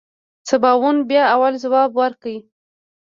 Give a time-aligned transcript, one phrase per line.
[0.49, 2.33] سباوون بيا اول ځواب ورکړ.